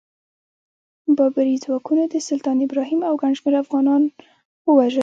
[1.17, 4.01] بابري ځواکونو د سلطان ابراهیم او ګڼ شمېر افغانان
[4.67, 4.99] ووژل.